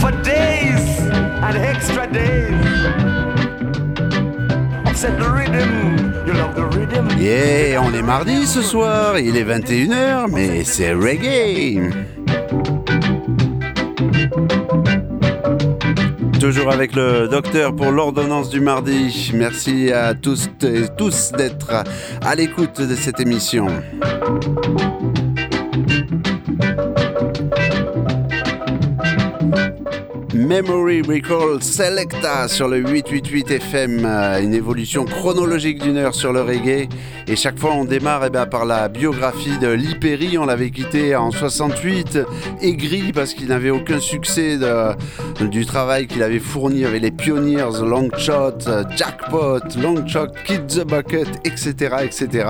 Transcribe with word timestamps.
for 0.00 0.12
days 0.22 1.00
and 1.42 1.56
extra 1.56 2.06
days. 2.12 2.50
The 5.00 5.32
rhythm. 5.32 5.90
Yeah, 7.18 7.80
on 7.82 7.92
est 7.94 8.02
mardi 8.02 8.46
ce 8.46 8.60
soir, 8.62 9.18
il 9.18 9.36
est 9.36 9.44
21h, 9.44 10.26
mais 10.30 10.64
c'est 10.64 10.92
reggae. 10.92 11.90
Toujours 16.38 16.72
avec 16.72 16.94
le 16.94 17.28
docteur 17.28 17.74
pour 17.74 17.92
l'ordonnance 17.92 18.48
du 18.48 18.60
mardi. 18.60 19.30
Merci 19.34 19.92
à 19.92 20.14
tous 20.14 20.48
et 20.62 20.88
tous 20.96 21.32
d'être 21.32 21.84
à 22.22 22.34
l'écoute 22.34 22.80
de 22.80 22.94
cette 22.94 23.20
émission. 23.20 23.66
Memory 30.50 31.02
Recall 31.02 31.62
Selecta 31.62 32.48
sur 32.48 32.66
le 32.66 32.78
888 32.78 33.52
FM, 33.52 34.04
euh, 34.04 34.42
une 34.42 34.52
évolution 34.52 35.04
chronologique 35.04 35.80
d'une 35.80 35.96
heure 35.96 36.12
sur 36.12 36.32
le 36.32 36.42
reggae. 36.42 36.88
Et 37.28 37.36
chaque 37.36 37.56
fois, 37.56 37.70
on 37.74 37.84
démarre 37.84 38.24
eh 38.26 38.30
bien, 38.30 38.46
par 38.46 38.64
la 38.64 38.88
biographie 38.88 39.56
de 39.58 39.68
Lee 39.68 40.38
On 40.38 40.46
l'avait 40.46 40.70
quitté 40.70 41.14
en 41.14 41.30
68, 41.30 42.18
aigri 42.62 43.12
parce 43.12 43.34
qu'il 43.34 43.46
n'avait 43.46 43.70
aucun 43.70 44.00
succès 44.00 44.58
du 45.40 45.66
travail 45.66 46.08
qu'il 46.08 46.24
avait 46.24 46.40
fourni 46.40 46.84
avec 46.84 47.00
les 47.00 47.12
Pioneers, 47.12 47.84
Longshot, 47.84 48.58
Jackpot, 48.96 49.60
Longshot, 49.80 50.32
Kid 50.44 50.66
the 50.66 50.84
Bucket, 50.84 51.28
etc., 51.44 51.94
etc. 52.02 52.48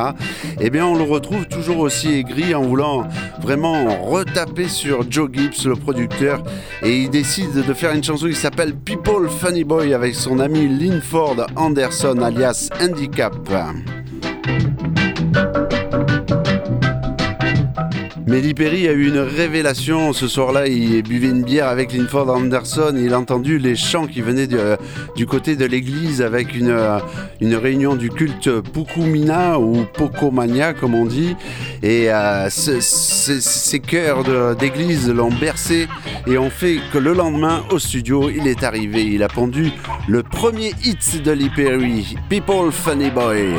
Eh 0.58 0.70
bien, 0.70 0.86
on 0.86 0.94
le 0.94 1.04
retrouve 1.04 1.46
toujours 1.48 1.80
aussi 1.80 2.14
aigri 2.14 2.54
en 2.54 2.62
voulant 2.62 3.06
vraiment 3.42 4.02
retaper 4.02 4.68
sur 4.68 5.04
Joe 5.10 5.28
Gibbs, 5.30 5.66
le 5.66 5.76
producteur, 5.76 6.42
et 6.82 6.96
il 6.96 7.10
décide 7.10 7.52
de 7.52 7.74
faire 7.74 7.89
une 7.94 8.04
chanson 8.04 8.26
qui 8.28 8.34
s'appelle 8.34 8.74
People 8.74 9.28
Funny 9.28 9.64
Boy 9.64 9.94
avec 9.94 10.14
son 10.14 10.38
ami 10.38 10.68
Linford 10.68 11.46
Anderson 11.56 12.18
alias 12.22 12.68
Handicap. 12.80 13.34
Mehdi 18.30 18.54
Perry 18.54 18.86
a 18.86 18.92
eu 18.92 19.08
une 19.08 19.18
révélation 19.18 20.12
ce 20.12 20.28
soir-là. 20.28 20.68
Il 20.68 21.02
buvait 21.02 21.30
une 21.30 21.42
bière 21.42 21.66
avec 21.66 21.92
Linford 21.92 22.30
Anderson. 22.30 22.94
il 22.96 23.12
a 23.12 23.18
entendu 23.18 23.58
les 23.58 23.74
chants 23.74 24.06
qui 24.06 24.20
venaient 24.20 24.46
du 25.16 25.26
côté 25.26 25.56
de 25.56 25.64
l'église 25.64 26.22
avec 26.22 26.54
une, 26.54 26.78
une 27.40 27.56
réunion 27.56 27.96
du 27.96 28.08
culte 28.08 28.48
Pukumina 28.60 29.58
ou 29.58 29.84
Pokomania, 29.94 30.74
comme 30.74 30.94
on 30.94 31.06
dit. 31.06 31.34
Et 31.82 32.12
euh, 32.12 32.48
ces 32.50 33.80
chœurs 33.80 34.22
d'église 34.54 35.10
l'ont 35.10 35.32
bercé 35.32 35.88
et 36.28 36.38
ont 36.38 36.50
fait 36.50 36.78
que 36.92 36.98
le 36.98 37.14
lendemain, 37.14 37.64
au 37.72 37.80
studio, 37.80 38.30
il 38.30 38.46
est 38.46 38.62
arrivé. 38.62 39.02
Il 39.02 39.24
a 39.24 39.28
pondu 39.28 39.72
le 40.06 40.22
premier 40.22 40.72
hit 40.84 41.20
de 41.20 41.32
Lee 41.32 41.50
Perry, 41.50 42.14
People 42.28 42.70
Funny 42.70 43.10
Boy. 43.10 43.56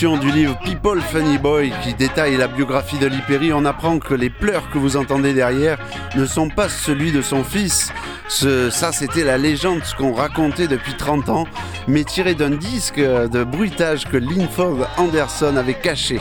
Du 0.00 0.32
livre 0.32 0.58
People 0.64 0.98
Funny 1.02 1.36
Boy 1.36 1.74
qui 1.82 1.92
détaille 1.92 2.38
la 2.38 2.48
biographie 2.48 2.96
de 2.96 3.06
Liperi, 3.06 3.52
on 3.52 3.66
apprend 3.66 3.98
que 3.98 4.14
les 4.14 4.30
pleurs 4.30 4.70
que 4.70 4.78
vous 4.78 4.96
entendez 4.96 5.34
derrière 5.34 5.78
ne 6.16 6.24
sont 6.24 6.48
pas 6.48 6.70
celui 6.70 7.12
de 7.12 7.20
son 7.20 7.44
fils. 7.44 7.92
ça, 8.26 8.92
c'était 8.92 9.24
la 9.24 9.36
légende, 9.36 9.82
qu'on 9.98 10.14
racontait 10.14 10.68
depuis 10.68 10.94
30 10.94 11.28
ans, 11.28 11.46
mais 11.86 12.04
tiré 12.04 12.34
d'un 12.34 12.48
disque 12.48 12.98
de 12.98 13.44
bruitage 13.44 14.06
que 14.06 14.16
Linford 14.16 14.88
Anderson 14.96 15.54
avait 15.58 15.74
caché. 15.74 16.18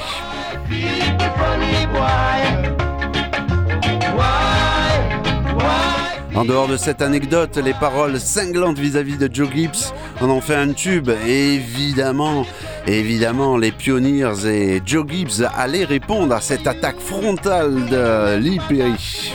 En 6.36 6.46
dehors 6.46 6.68
de 6.68 6.76
cette 6.78 7.02
anecdote, 7.02 7.58
les 7.58 7.74
paroles 7.74 8.20
cinglantes 8.20 8.78
vis-à-vis 8.80 9.18
de 9.18 9.30
Joe 9.34 9.50
Gibbs 9.54 9.94
en 10.22 10.30
ont 10.30 10.42
fait 10.42 10.56
un 10.56 10.74
tube. 10.74 11.10
évidemment, 11.26 12.46
évidemment, 12.88 13.58
les 13.58 13.72
Pioneers 13.72 14.46
et 14.46 14.82
Joe 14.86 15.06
Gibbs 15.08 15.48
allaient 15.56 15.86
répondre 15.86 16.34
à 16.36 16.42
cette 16.42 16.68
attaque 16.68 17.00
frontale 17.00 17.86
de 17.88 18.38
Lee 18.38 18.60
Perry. 18.68 19.34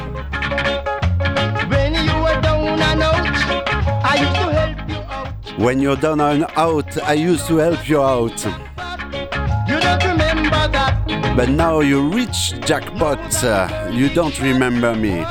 When 5.56 5.81
you're 5.81 5.97
down 5.97 6.21
and 6.21 6.47
out, 6.56 6.99
I 7.06 7.15
used 7.15 7.47
to 7.47 7.56
help 7.59 7.88
you 7.88 8.03
out. 8.03 8.44
You 9.66 9.81
don't 9.81 10.03
remember 10.05 10.69
that. 10.72 11.37
But 11.37 11.49
now 11.49 11.81
you 11.81 12.11
reach 12.11 12.55
jackpot, 12.66 13.19
you 13.91 14.09
don't 14.11 14.38
remember 14.41 14.94
me. 14.94 15.25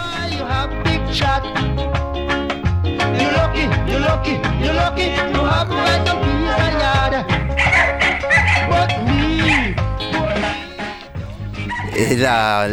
Et 12.11 12.17
la, 12.17 12.67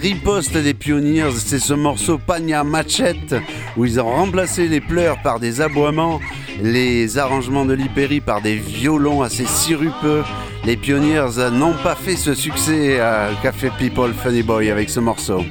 riposte 0.00 0.56
des 0.56 0.72
Pioneers, 0.72 1.32
c'est 1.36 1.58
ce 1.58 1.74
morceau 1.74 2.16
Pagna 2.16 2.64
Machette, 2.64 3.34
où 3.76 3.84
ils 3.84 4.00
ont 4.00 4.08
remplacé 4.08 4.66
les 4.66 4.80
pleurs 4.80 5.20
par 5.20 5.40
des 5.40 5.60
aboiements, 5.60 6.20
les 6.62 7.18
arrangements 7.18 7.66
de 7.66 7.74
Liperi 7.74 8.20
par 8.20 8.40
des 8.40 8.56
violons 8.56 9.20
assez 9.20 9.44
sirupeux. 9.44 10.22
Les 10.64 10.78
Pioneers 10.78 11.50
n'ont 11.52 11.74
pas 11.82 11.94
fait 11.94 12.16
ce 12.16 12.34
succès 12.34 12.98
qu'a 13.42 13.52
fait 13.52 13.70
People 13.78 14.14
Funny 14.14 14.42
Boy 14.42 14.70
avec 14.70 14.88
ce 14.88 15.00
morceau. 15.00 15.44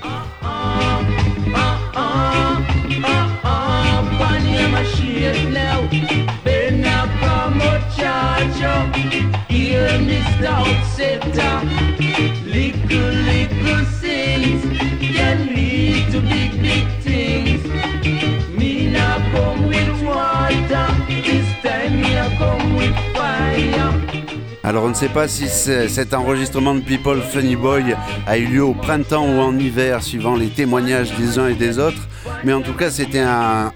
Alors 24.71 24.85
on 24.85 24.89
ne 24.89 24.94
sait 24.94 25.09
pas 25.09 25.27
si 25.27 25.50
cet 25.50 26.13
enregistrement 26.13 26.73
de 26.73 26.79
People 26.79 27.21
Funny 27.21 27.57
Boy 27.57 27.94
a 28.25 28.38
eu 28.38 28.45
lieu 28.45 28.63
au 28.63 28.73
printemps 28.73 29.27
ou 29.27 29.39
en 29.39 29.57
hiver, 29.59 30.01
suivant 30.01 30.38
les 30.38 30.47
témoignages 30.47 31.12
des 31.18 31.38
uns 31.38 31.50
et 31.50 31.56
des 31.56 31.77
autres. 31.77 32.07
Mais 32.45 32.53
en 32.53 32.62
tout 32.62 32.74
cas, 32.74 32.89
c'était 32.89 33.19
un, 33.19 33.74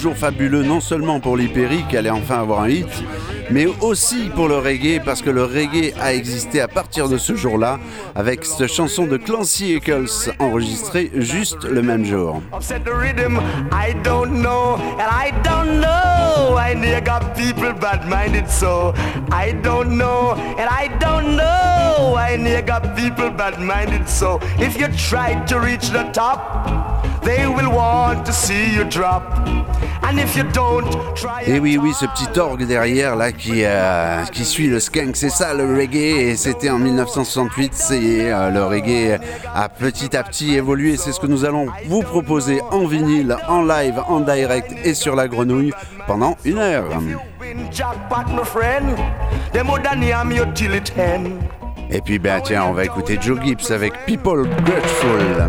jour 0.00 0.16
fabuleux, 0.16 0.64
non 0.64 0.80
seulement 0.80 1.20
pour 1.20 1.36
l'Hyperi 1.36 1.84
qui 1.88 1.96
allait 1.96 2.10
enfin 2.10 2.40
avoir 2.40 2.62
un 2.62 2.68
hit, 2.68 2.88
mais 3.52 3.66
aussi 3.80 4.30
pour 4.34 4.48
le 4.48 4.56
reggae, 4.56 5.00
parce 5.04 5.20
que 5.20 5.30
le 5.30 5.44
reggae 5.44 5.92
a 6.00 6.14
existé 6.14 6.60
à 6.60 6.68
partir 6.68 7.08
de 7.08 7.18
ce 7.18 7.34
jour-là, 7.34 7.78
avec 8.14 8.44
cette 8.44 8.66
chanson 8.66 9.06
de 9.06 9.16
Clancy 9.18 9.74
Eccles 9.74 10.08
enregistrée 10.38 11.10
juste 11.14 11.64
le 11.64 11.82
même 11.82 12.04
jour. 12.04 12.42
Et 31.46 31.58
oui, 31.58 31.78
oui, 31.80 31.92
ce 31.98 32.06
petit 32.06 32.38
orgue 32.38 32.66
derrière 32.66 33.16
là 33.16 33.32
qui, 33.32 33.64
euh, 33.64 34.24
qui 34.32 34.44
suit 34.44 34.66
le 34.66 34.80
skunk, 34.80 35.16
c'est 35.16 35.30
ça 35.30 35.54
le 35.54 35.64
reggae. 35.76 36.30
Et 36.30 36.36
c'était 36.36 36.70
en 36.70 36.78
1968. 36.78 37.72
C'est 37.74 38.32
euh, 38.32 38.50
le 38.50 38.64
reggae 38.64 39.18
a 39.54 39.68
petit 39.68 40.16
à 40.16 40.22
petit 40.22 40.54
évolué. 40.54 40.96
C'est 40.96 41.12
ce 41.12 41.20
que 41.20 41.26
nous 41.26 41.44
allons 41.44 41.66
vous 41.86 42.02
proposer 42.02 42.60
en 42.70 42.86
vinyle, 42.86 43.36
en 43.48 43.62
live, 43.62 44.02
en 44.08 44.20
direct 44.20 44.74
et 44.84 44.94
sur 44.94 45.14
la 45.14 45.28
grenouille 45.28 45.72
pendant 46.06 46.36
une 46.44 46.58
heure. 46.58 46.86
Et 51.90 52.00
puis 52.00 52.18
ben 52.18 52.40
tiens, 52.42 52.64
on 52.64 52.72
va 52.72 52.84
écouter 52.84 53.18
Joe 53.20 53.38
Gibbs 53.44 53.70
avec 53.70 53.92
People 54.06 54.48
Grateful. 54.64 55.48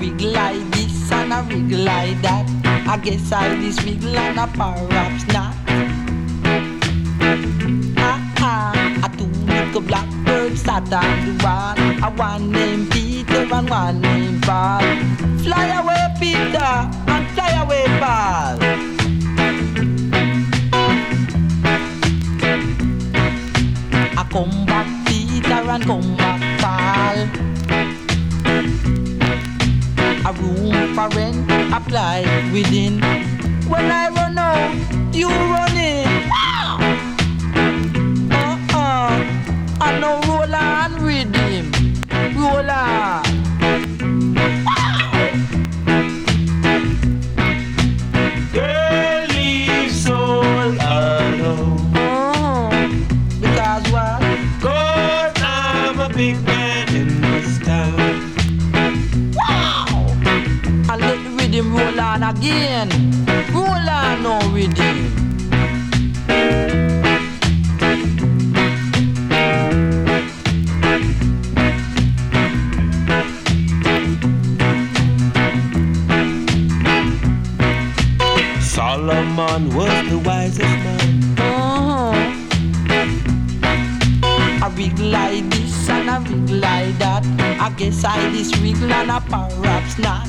wiggle 0.00 0.32
like 0.32 0.70
this 0.70 1.12
and 1.12 1.32
a 1.32 1.42
wiggle 1.48 1.84
like 1.84 2.20
that. 2.22 2.46
I 2.88 2.96
guess 2.96 3.30
I 3.32 3.54
this 3.56 3.84
wiggle 3.84 4.16
and 4.16 4.40
I 4.40 4.46
perhaps 4.46 5.26
not. 5.28 5.54
Ah 7.98 8.34
ah, 8.38 9.04
a 9.04 9.16
two 9.16 9.26
little 9.26 9.82
blackbirds 9.82 10.62
sat 10.62 10.90
on 10.92 11.16
the 11.26 11.44
wall. 11.44 11.76
A 12.02 12.10
one 12.16 12.50
named 12.50 12.90
Peter 12.90 13.46
and 13.52 13.68
one 13.68 14.00
named 14.00 14.42
Paul. 14.42 14.80
Fly 15.44 15.66
away 15.78 16.04
Peter 16.18 16.72
and 17.12 17.26
fly 17.34 17.50
away 17.62 17.84
Paul. 18.00 18.56
I 24.16 24.24
come 24.32 24.66
back 24.66 24.88
Peter 25.06 25.60
and 25.74 25.84
come 25.84 26.16
back 26.16 26.40
Paul 26.60 27.49
room 30.40 30.94
for 30.94 31.08
rent 31.16 31.50
applied 31.72 32.52
within. 32.52 33.00
When 33.68 33.90
I 33.90 34.08
run 34.08 34.38
out, 34.38 35.14
you 35.14 35.28
run 35.28 35.76
in. 35.76 35.79
perhaps 88.80 89.28
not, 89.28 89.28
not 89.28 89.28
perhaps 89.28 89.98
not. 89.98 90.26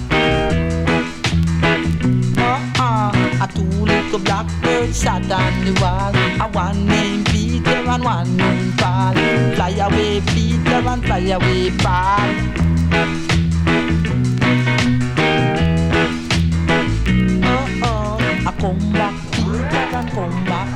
Uh-uh, 2.37 3.43
a 3.43 3.47
two 3.53 3.61
little 3.61 4.19
blackbirds 4.19 4.97
sat 4.97 5.31
on 5.31 5.65
the 5.65 5.79
wall. 5.79 6.13
A 6.41 6.51
one 6.51 6.85
named 6.85 7.25
Peter 7.27 7.69
and 7.69 8.03
one 8.03 8.35
named 8.35 8.77
Paul. 8.77 9.13
Fly 9.55 9.69
away, 9.69 10.21
Peter 10.27 10.87
and 10.87 11.05
fly 11.05 11.19
away, 11.19 11.71
Paul. 11.77 12.61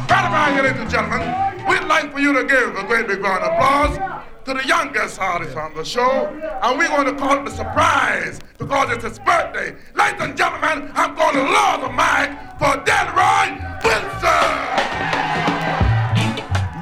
Right 0.08 0.28
about 0.28 0.54
here, 0.54 0.64
ladies 0.64 0.82
and 0.82 0.90
gentlemen, 0.90 1.68
we'd 1.68 1.84
like 1.88 2.12
for 2.12 2.20
you 2.20 2.34
to 2.34 2.44
give 2.46 2.76
a 2.76 2.84
great 2.88 3.08
big 3.08 3.22
round 3.22 3.44
of 3.44 3.54
applause 3.54 4.26
to 4.46 4.54
the 4.54 4.66
youngest 4.68 5.20
artist 5.20 5.58
on 5.58 5.74
the 5.74 5.84
show, 5.84 6.28
and 6.62 6.78
we're 6.78 6.88
going 6.88 7.08
to 7.08 7.16
call 7.16 7.40
it 7.40 7.48
a 7.48 7.52
surprise 7.52 8.40
because 8.60 8.92
it's 8.92 9.04
his 9.04 9.18
birthday. 9.18 9.76
Ladies 9.96 10.22
and 10.22 10.38
gentlemen, 10.38 10.92
I'm 10.94 11.16
going 11.16 11.34
to 11.34 11.42
love 11.42 11.82
the 11.82 11.90
mic 11.90 12.30
for 12.60 12.78
Delroy 12.86 13.58
Wilson. 13.84 14.56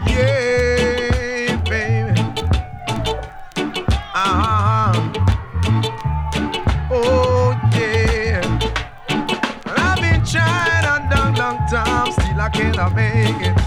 Yeah, 0.08 1.56
baby. 1.64 2.20
Uh-huh. 4.14 4.94
Oh, 6.92 7.58
yeah. 7.74 8.42
I've 9.68 10.02
been 10.02 10.26
trying 10.26 10.86
a 10.86 11.16
long, 11.16 11.34
long 11.36 11.58
time, 11.70 12.12
still 12.12 12.42
I 12.42 12.50
cannot 12.50 12.94
make 12.94 13.48
it. 13.48 13.63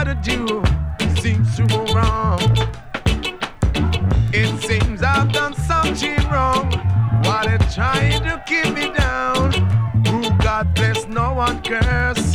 To 0.00 0.14
do 0.14 0.64
seems 1.20 1.56
to 1.56 1.66
go 1.66 1.84
wrong. 1.94 2.40
It 4.32 4.60
seems 4.62 5.02
I've 5.02 5.30
done 5.30 5.54
something 5.54 6.16
wrong 6.30 6.72
while 7.22 7.44
they're 7.44 7.58
trying 7.70 8.22
to 8.22 8.42
keep 8.46 8.74
me 8.74 8.90
down. 8.96 9.52
Who 10.06 10.30
God 10.38 10.74
bless, 10.74 11.06
no 11.06 11.34
one 11.34 11.62
curse. 11.62 12.32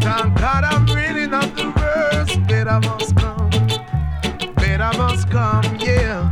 Thank 0.00 0.38
God 0.40 0.64
I'm 0.64 0.86
really 0.86 1.28
not 1.28 1.54
the 1.54 1.72
worst. 1.76 2.42
Better 2.48 2.80
must 2.80 3.16
come. 3.16 3.50
Better 4.56 4.98
must 4.98 5.30
come, 5.30 5.76
yeah. 5.76 6.28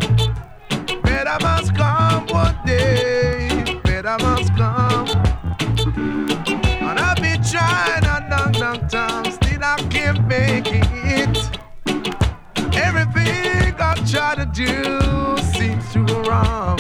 Better 1.04 1.38
must 1.40 1.76
come 1.76 2.26
one 2.26 2.58
day. 2.66 3.11
Make 10.32 10.68
it. 10.68 11.36
Everything 12.88 13.74
I 13.90 13.92
try 14.12 14.32
to 14.40 14.46
do 14.64 14.72
seems 15.56 15.84
to 15.92 16.00
go 16.10 16.18
wrong. 16.28 16.78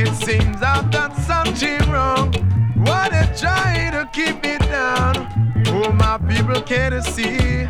It 0.00 0.10
seems 0.24 0.58
I've 0.62 0.88
done 0.90 1.14
something 1.30 1.80
wrong. 1.90 2.26
Why 2.86 3.02
they 3.14 3.26
trying 3.42 3.92
to 3.98 4.04
keep 4.18 4.36
me 4.46 4.54
down? 4.76 5.14
Oh, 5.76 5.90
my 6.04 6.16
people 6.30 6.60
can't 6.62 7.02
see. 7.14 7.68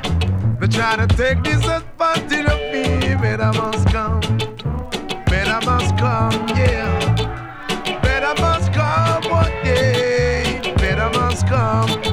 They 0.59 0.69
try 0.79 0.93
to 1.03 1.07
take 1.21 1.39
this 1.49 1.65
advantage 1.79 2.47
of 2.55 2.61
me. 2.73 2.85
Better 3.25 3.53
must 3.61 3.87
come. 3.97 4.21
Better 5.33 5.61
must 5.71 5.93
come, 6.05 6.39
yeah. 6.61 6.91
Better 8.07 8.35
must 8.43 8.69
come 8.73 9.23
one 9.31 9.57
day. 9.65 10.75
Better 10.83 11.11
must 11.19 11.47
come. 11.47 12.10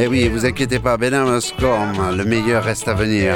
Eh 0.00 0.06
oui, 0.06 0.28
vous 0.28 0.46
inquiétez 0.46 0.78
pas, 0.78 0.96
Benin 0.96 1.24
Moscom, 1.24 2.16
le 2.16 2.24
meilleur 2.24 2.62
reste 2.62 2.86
à 2.86 2.94
venir. 2.94 3.34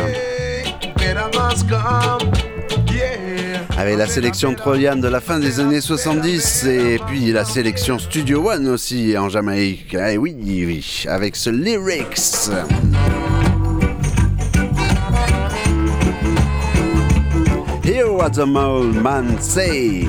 Avec 3.77 3.99
la 3.99 4.07
sélection 4.07 4.55
Troyan 4.55 4.95
de 4.95 5.09
la 5.09 5.21
fin 5.21 5.41
des 5.41 5.59
années 5.59 5.81
70 5.81 6.67
et 6.67 7.01
puis 7.05 7.33
la 7.33 7.45
sélection 7.45 7.99
Studio 7.99 8.49
One 8.49 8.69
aussi 8.69 9.19
en 9.19 9.29
Jamaïque. 9.29 9.97
Eh 9.99 10.17
oui, 10.17 10.37
oui, 10.41 11.05
avec 11.09 11.35
ce 11.35 11.51
lyrics. 11.51 12.49
Hear 17.85 18.13
what 18.13 18.31
the 18.31 18.47
old 18.47 19.03
man 19.03 19.37
say. 19.41 20.07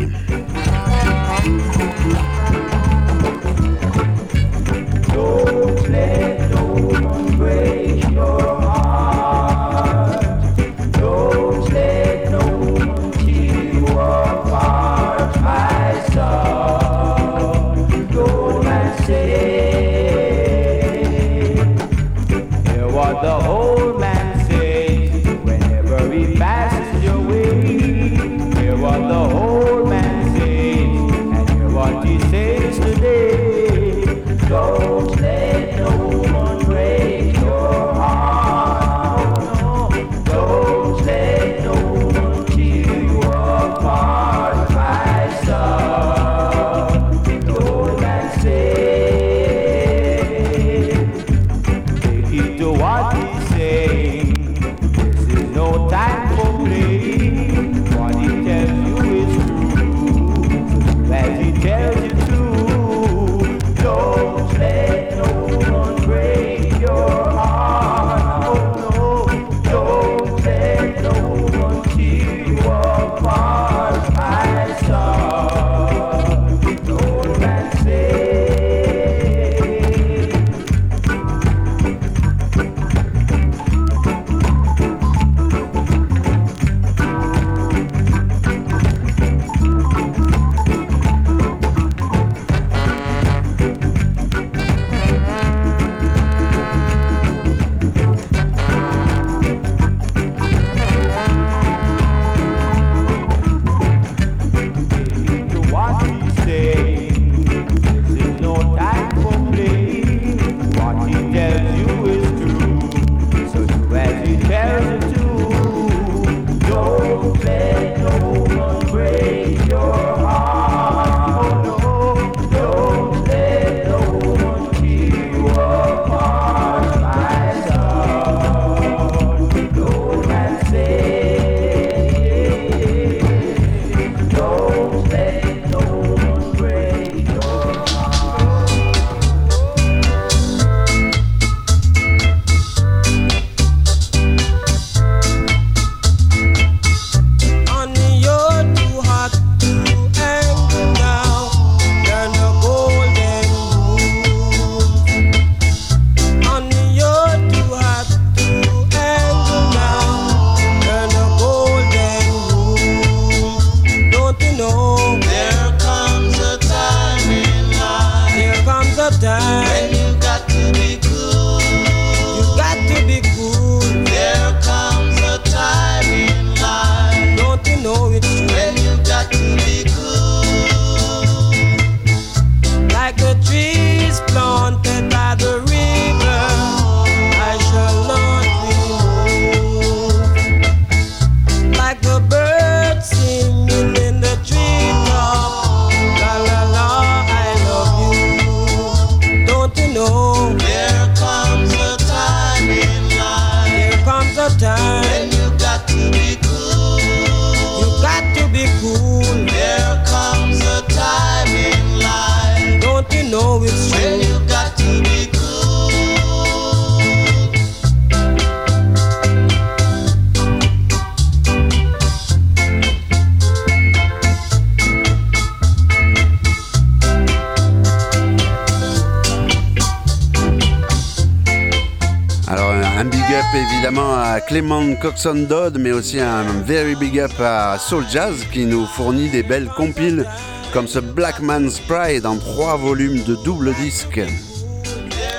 Clément 234.54 234.94
Coxon 235.02 235.48
Dodd, 235.50 235.80
mais 235.80 235.92
aussi 235.92 236.20
un 236.20 236.44
very 236.64 236.94
big 236.96 237.20
up 237.20 237.32
à 237.40 237.80
Soul 237.80 238.06
Jazz 238.08 238.46
qui 238.54 238.68
nous 238.68 238.86
fournit 238.86 239.28
des 239.28 239.42
belles 239.42 239.72
compiles 239.76 240.28
comme 240.72 240.86
ce 240.88 241.00
Black 241.00 241.40
Man's 241.40 241.80
Pride 241.80 242.28
en 242.28 242.38
trois 242.38 242.78
volumes 242.78 243.24
de 243.24 243.34
double 243.44 243.74
disque. 243.74 244.22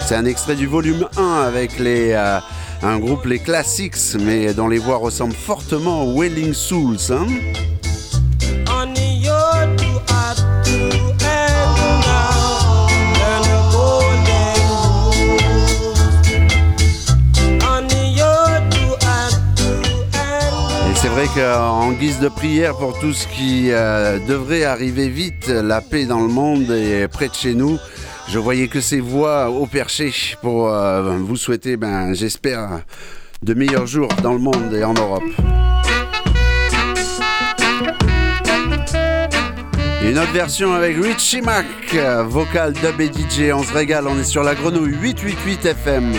C'est 0.04 0.16
un 0.16 0.24
extrait 0.24 0.56
du 0.56 0.66
volume 0.66 1.06
1 1.16 1.42
avec 1.46 1.78
les, 1.78 2.10
euh, 2.10 2.40
un 2.82 2.98
groupe 2.98 3.24
Les 3.26 3.38
Classics, 3.38 4.16
mais 4.18 4.52
dont 4.52 4.66
les 4.66 4.78
voix 4.78 4.96
ressemblent 4.96 5.32
fortement 5.32 6.02
aux 6.02 6.14
Wailing 6.14 6.52
Souls. 6.52 6.98
Hein 7.10 7.26
vrai 21.34 21.42
qu'en 21.42 21.92
guise 21.92 22.20
de 22.20 22.28
prière 22.28 22.76
pour 22.76 22.98
tout 22.98 23.12
ce 23.12 23.26
qui 23.28 23.70
euh, 23.70 24.18
devrait 24.26 24.64
arriver 24.64 25.08
vite, 25.08 25.48
la 25.48 25.80
paix 25.80 26.06
dans 26.06 26.20
le 26.20 26.28
monde 26.28 26.70
et 26.70 27.08
près 27.08 27.28
de 27.28 27.34
chez 27.34 27.54
nous, 27.54 27.78
je 28.28 28.38
voyais 28.38 28.68
que 28.68 28.80
ces 28.80 29.00
voix 29.00 29.50
au 29.50 29.66
perché 29.66 30.12
pour 30.42 30.68
euh, 30.68 31.16
vous 31.18 31.36
souhaiter, 31.36 31.76
ben, 31.76 32.14
j'espère, 32.14 32.80
de 33.42 33.54
meilleurs 33.54 33.86
jours 33.86 34.08
dans 34.22 34.32
le 34.32 34.38
monde 34.38 34.72
et 34.72 34.84
en 34.84 34.94
Europe. 34.94 35.22
Une 40.02 40.18
autre 40.18 40.32
version 40.32 40.74
avec 40.74 40.96
Richie 41.02 41.40
Mac, 41.42 41.66
vocal 42.26 42.72
dub 42.74 43.00
et 43.00 43.06
DJ, 43.06 43.52
on 43.52 43.62
se 43.62 43.72
régale, 43.72 44.06
on 44.06 44.18
est 44.18 44.24
sur 44.24 44.42
la 44.42 44.54
grenouille 44.54 44.94
888 45.00 45.66
FM. 45.66 46.12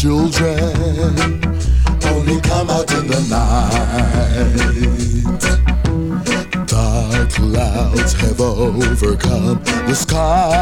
Children 0.00 0.56
only 2.06 2.40
come 2.40 2.70
out 2.70 2.90
in 2.90 3.06
the 3.06 3.20
night. 3.28 3.76
Dark 6.66 7.28
clouds 7.28 8.14
have 8.14 8.40
overcome 8.40 9.62
the 9.86 9.94
skies. 9.94 10.59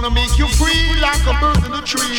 Gonna 0.00 0.14
make 0.14 0.38
you 0.38 0.48
free 0.48 0.98
like 1.00 1.20
a 1.26 1.38
bird 1.40 1.58
in 1.66 1.72
a 1.74 1.82
tree. 1.82 2.16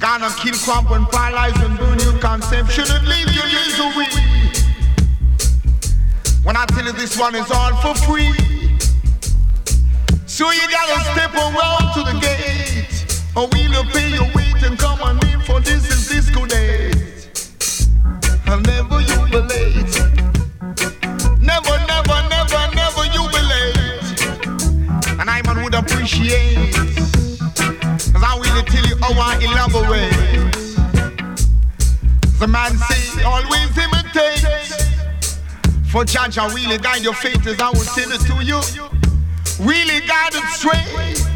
Gonna 0.00 0.30
kill, 0.36 0.54
crop 0.64 0.90
and 0.90 1.06
paralyze 1.08 1.56
and 1.62 1.78
burn 1.78 1.98
your 2.00 2.18
concept. 2.18 2.72
Shouldn't 2.72 3.06
leave 3.06 3.30
your 3.32 3.46
years 3.46 3.78
away. 3.78 4.10
When 6.42 6.56
I 6.56 6.64
tell 6.66 6.84
you 6.84 6.92
this 6.92 7.16
one 7.16 7.36
is 7.36 7.50
all 7.52 7.74
for 7.76 7.94
free. 8.02 8.32
So 10.26 10.50
you 10.50 10.68
gotta 10.70 11.00
step 11.12 11.34
around 11.34 11.94
to 11.94 12.02
the 12.10 12.18
gate. 12.20 13.22
Or 13.36 13.48
we'll 13.52 13.84
pay 13.92 14.10
your 14.10 14.26
weight 14.34 14.62
and 14.64 14.76
come 14.76 15.00
on 15.02 15.24
in 15.28 15.40
for 15.42 15.60
this 15.60 15.88
is 15.88 16.08
disco 16.08 16.46
days. 16.46 17.88
I'll 18.46 18.60
never 18.60 19.02
jubilate. 19.02 19.19
Appreciate. 25.80 26.74
Cause 28.12 28.22
I 28.22 28.36
will 28.38 28.62
tell 28.64 28.86
you 28.86 28.96
how 29.00 29.14
I 29.16 29.38
elaborate. 29.40 30.12
The 32.38 32.46
man 32.46 32.76
say, 32.76 33.22
always 33.22 33.76
imitate. 33.76 34.44
For 35.90 36.04
judge, 36.04 36.38
I 36.38 36.52
really 36.54 36.78
guide 36.78 37.02
your 37.02 37.14
fate 37.14 37.46
as 37.46 37.60
I 37.60 37.70
will 37.70 37.84
tell 37.96 38.10
it 38.12 38.20
to 38.28 38.44
you. 38.44 38.60
Really 39.64 40.00
guide 40.06 40.34
it 40.34 40.46
straight. 40.50 41.26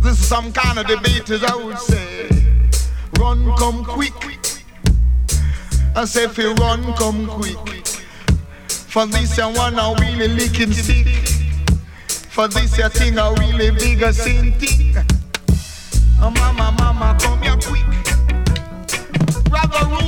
This 0.00 0.20
is 0.20 0.26
some 0.26 0.52
kind 0.52 0.78
of 0.78 0.86
debate, 0.86 1.28
as 1.30 1.44
I 1.44 1.54
would 1.56 1.78
say. 1.78 2.28
Run, 3.18 3.52
come 3.56 3.84
quick. 3.84 4.14
I 5.94 6.04
say, 6.04 6.24
if 6.24 6.38
you 6.38 6.54
run, 6.54 6.94
come 6.94 7.26
quick. 7.26 7.86
For 8.68 9.06
this, 9.06 9.38
I 9.38 9.52
wanna 9.52 9.94
really 10.00 10.28
licking 10.28 10.72
stick. 10.72 11.37
For 12.38 12.46
this, 12.46 12.78
I 12.78 12.88
thing 12.88 13.18
I 13.18 13.34
really 13.34 13.72
bigger 13.72 14.12
sin 14.12 14.52
thing. 14.60 14.94
Oh, 16.22 16.30
mama, 16.30 16.70
mama, 16.78 17.18
come 17.20 17.42
here 17.42 17.56
quick. 17.56 17.82
Rather 19.50 19.84
room 19.90 20.07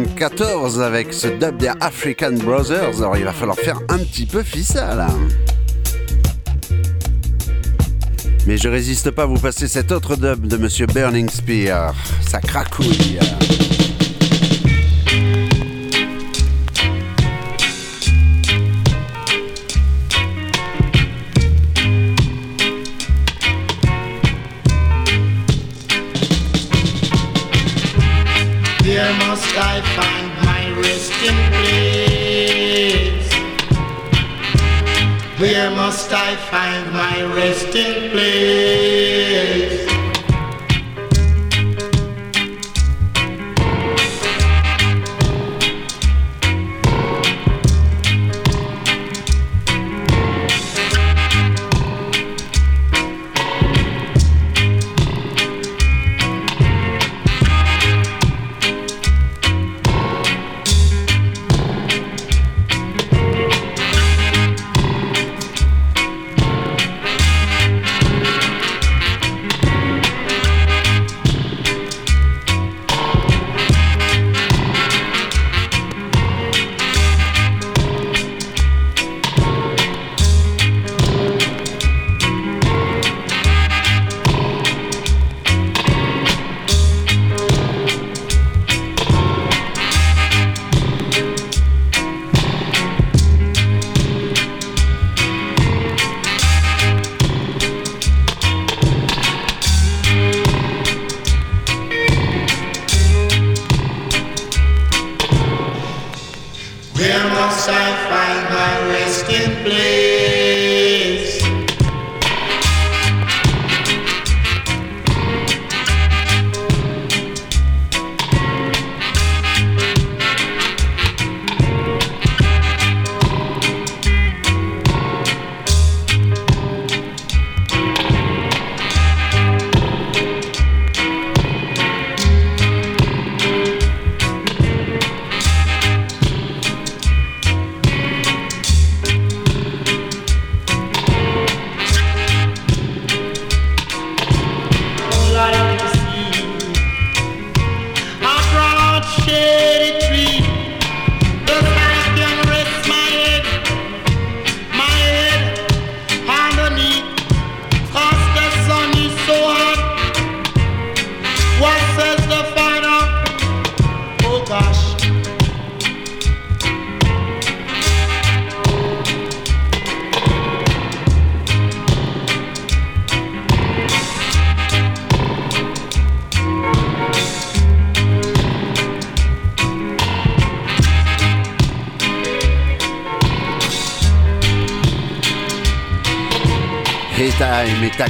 1974 0.00 0.80
avec 0.80 1.12
ce 1.12 1.28
dub 1.28 1.56
des 1.58 1.70
African 1.80 2.32
Brothers. 2.32 3.02
Alors 3.02 3.16
il 3.16 3.24
va 3.24 3.32
falloir 3.32 3.56
faire 3.56 3.78
un 3.88 3.98
petit 3.98 4.26
peu 4.26 4.42
fissa 4.42 4.94
là. 4.94 5.08
Mais 8.46 8.56
je 8.56 8.68
résiste 8.68 9.10
pas 9.10 9.24
à 9.24 9.26
vous 9.26 9.38
passer 9.38 9.68
cet 9.68 9.92
autre 9.92 10.16
dub 10.16 10.46
de 10.46 10.56
Monsieur 10.56 10.86
Burning 10.86 11.28
Spear. 11.28 11.94
Ça 12.26 12.40
cracouille. 12.40 13.18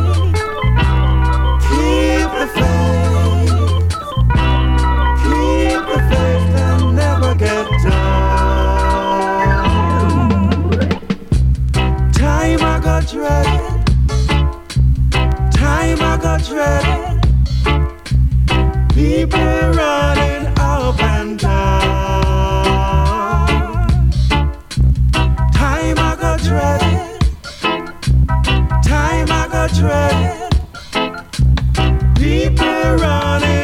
Keep 1.68 2.30
the 2.40 2.48
faith. 2.56 3.52
Keep 5.24 5.84
the 5.92 6.00
faith 6.10 6.56
and 6.56 6.84
never 6.96 7.32
get 7.36 7.68
down. 7.84 8.00
Time 12.14 12.62
I 12.62 12.80
got 12.82 13.04
dread. 13.10 13.48
Time 15.52 16.00
I 16.02 16.18
got 16.22 16.44
dread. 16.46 16.86
People 18.94 19.40
running 19.76 20.48
up 20.58 21.00
and 21.02 21.38
down. 21.40 22.07
dreading. 26.48 27.20
Time 28.84 29.28
I 29.30 29.48
go 29.52 29.68
dreading. 29.80 30.50
People 32.16 32.96
running. 32.96 33.57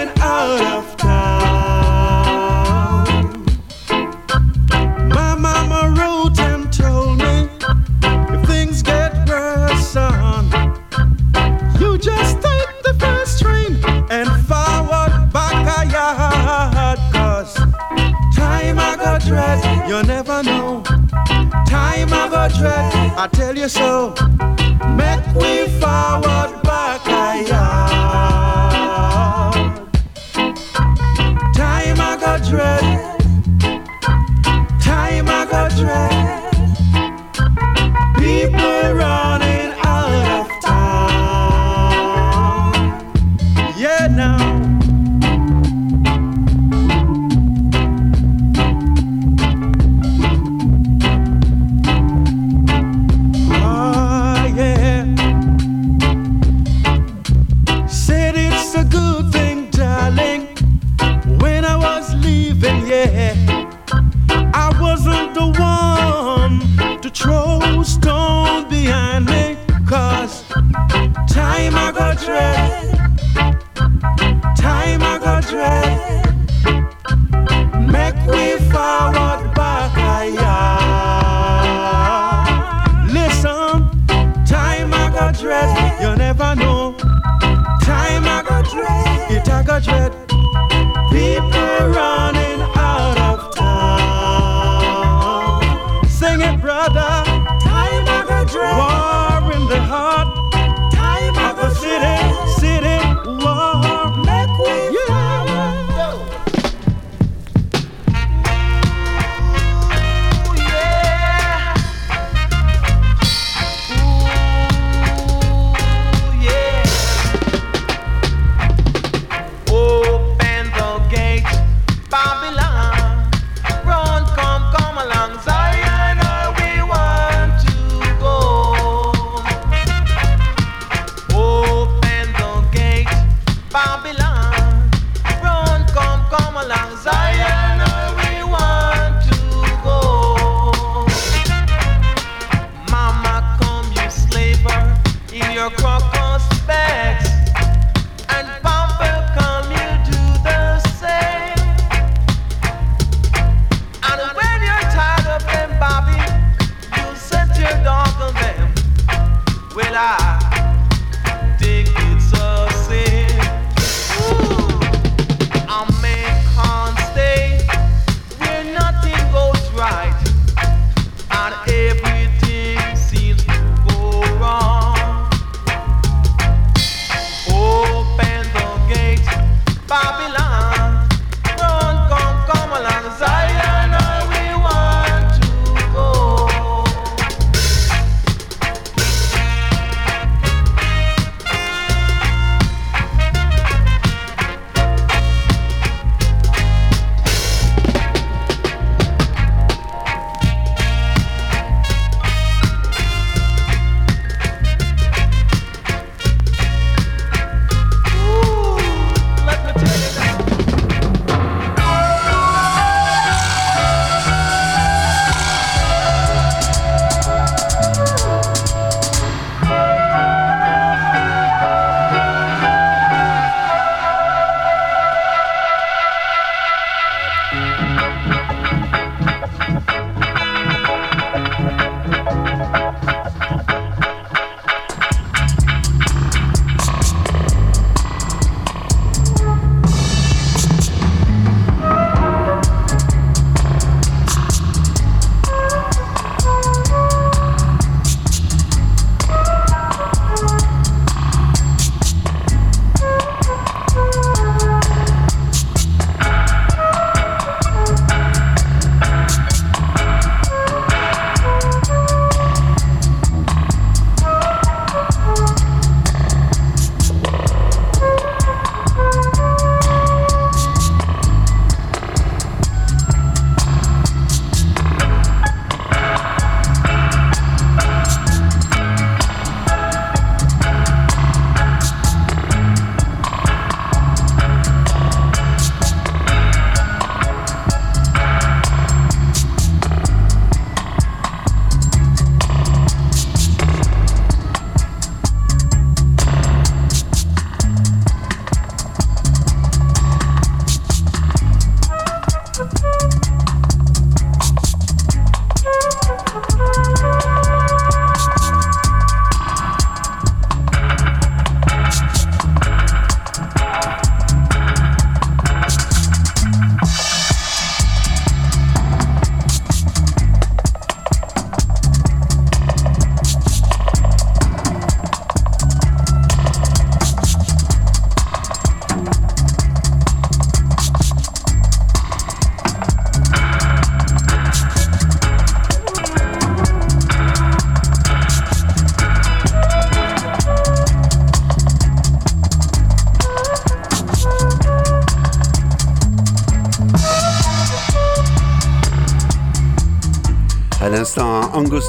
dread, 22.57 22.93
I 23.17 23.27
tell 23.31 23.55
you 23.55 23.69
so. 23.69 24.13
Make 24.97 25.25
we 25.35 25.67
forward 25.79 26.61
back, 26.63 27.01
I 27.07 27.45
am. 27.49 27.92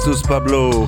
Angostus 0.05 0.21
Pablo. 0.27 0.87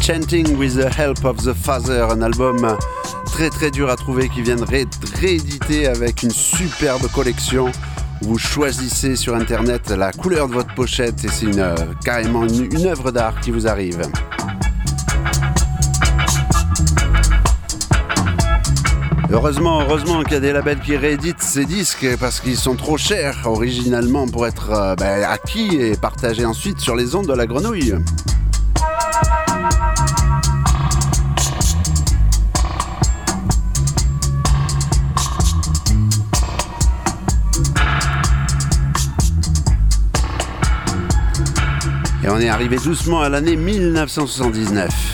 Chanting 0.00 0.58
with 0.58 0.74
the 0.74 0.88
Help 0.90 1.24
of 1.24 1.44
the 1.44 1.54
Father, 1.54 2.02
un 2.10 2.22
album 2.22 2.76
très 3.26 3.50
très 3.50 3.70
dur 3.70 3.88
à 3.88 3.96
trouver 3.96 4.28
qui 4.28 4.42
vient 4.42 4.56
de 4.56 4.64
rééditer 4.64 5.86
avec 5.86 6.24
une 6.24 6.30
superbe 6.30 7.06
collection. 7.14 7.70
Vous 8.22 8.38
choisissez 8.38 9.14
sur 9.14 9.36
internet 9.36 9.90
la 9.90 10.12
couleur 10.12 10.48
de 10.48 10.54
votre 10.54 10.74
pochette 10.74 11.24
et 11.24 11.28
c'est 11.28 11.46
une, 11.46 11.60
euh, 11.60 11.74
carrément 12.04 12.46
une 12.46 12.86
œuvre 12.86 13.12
d'art 13.12 13.40
qui 13.40 13.52
vous 13.52 13.68
arrive. 13.68 14.02
Heureusement, 19.34 19.80
heureusement 19.80 20.22
qu'il 20.24 20.34
y 20.34 20.36
a 20.36 20.40
des 20.40 20.52
labels 20.52 20.80
qui 20.80 20.94
rééditent 20.94 21.40
ces 21.40 21.64
disques 21.64 22.06
parce 22.20 22.38
qu'ils 22.38 22.58
sont 22.58 22.76
trop 22.76 22.98
chers 22.98 23.46
originalement 23.46 24.28
pour 24.28 24.46
être 24.46 24.70
euh, 24.70 24.94
ben, 24.94 25.24
acquis 25.24 25.74
et 25.74 25.96
partagés 25.96 26.44
ensuite 26.44 26.80
sur 26.80 26.94
les 26.94 27.14
ondes 27.14 27.26
de 27.28 27.32
la 27.32 27.46
grenouille. 27.46 27.94
Et 42.22 42.28
on 42.28 42.38
est 42.38 42.50
arrivé 42.50 42.76
doucement 42.76 43.22
à 43.22 43.30
l'année 43.30 43.56
1979. 43.56 45.11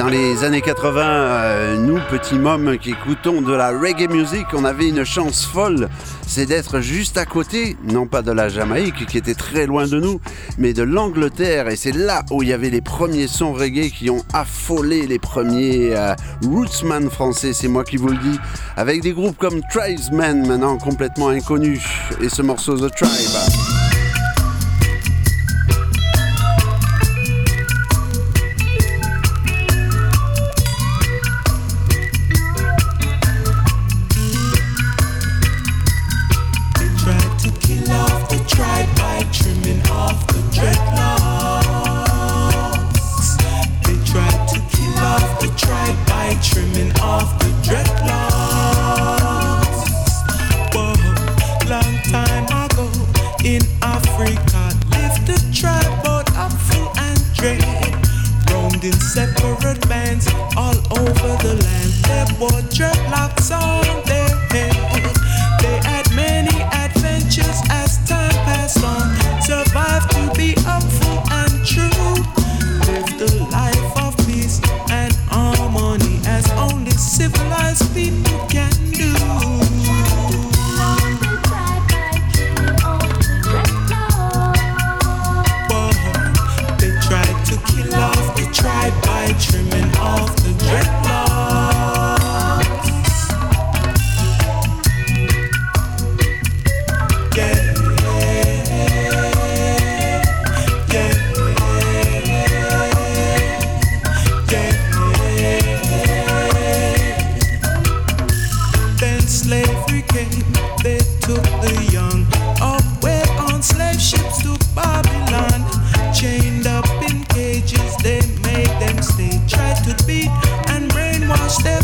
Dans 0.00 0.08
les 0.08 0.44
années 0.44 0.62
80, 0.62 1.02
euh, 1.02 1.76
nous, 1.76 1.98
petits 2.08 2.38
mômes 2.38 2.78
qui 2.78 2.92
écoutons 2.92 3.42
de 3.42 3.52
la 3.52 3.68
reggae 3.68 4.08
music, 4.08 4.46
on 4.54 4.64
avait 4.64 4.88
une 4.88 5.04
chance 5.04 5.44
folle, 5.44 5.90
c'est 6.26 6.46
d'être 6.46 6.80
juste 6.80 7.18
à 7.18 7.26
côté, 7.26 7.76
non 7.84 8.06
pas 8.06 8.22
de 8.22 8.32
la 8.32 8.48
Jamaïque 8.48 9.04
qui 9.04 9.18
était 9.18 9.34
très 9.34 9.66
loin 9.66 9.86
de 9.86 10.00
nous, 10.00 10.18
mais 10.56 10.72
de 10.72 10.82
l'Angleterre. 10.82 11.68
Et 11.68 11.76
c'est 11.76 11.92
là 11.92 12.22
où 12.30 12.42
il 12.42 12.48
y 12.48 12.54
avait 12.54 12.70
les 12.70 12.80
premiers 12.80 13.26
sons 13.26 13.52
reggae 13.52 13.90
qui 13.90 14.08
ont 14.08 14.24
affolé 14.32 15.06
les 15.06 15.18
premiers 15.18 15.94
euh, 15.94 16.14
rootsman 16.46 17.10
français, 17.10 17.52
c'est 17.52 17.68
moi 17.68 17.84
qui 17.84 17.98
vous 17.98 18.08
le 18.08 18.16
dis, 18.16 18.38
avec 18.78 19.02
des 19.02 19.12
groupes 19.12 19.36
comme 19.36 19.60
Tribesmen 19.70 20.46
maintenant 20.46 20.78
complètement 20.78 21.28
inconnus. 21.28 21.84
Et 22.22 22.30
ce 22.30 22.40
morceau 22.40 22.74
The 22.78 22.90
Tribe. 22.90 23.79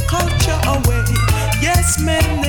culture 0.08 0.60
away. 0.66 1.04
Yes, 1.60 2.00
men. 2.00 2.45